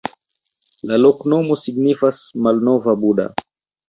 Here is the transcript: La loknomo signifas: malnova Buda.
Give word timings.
La 0.91 0.97
loknomo 1.01 1.57
signifas: 1.63 2.21
malnova 2.47 2.97
Buda. 3.05 3.27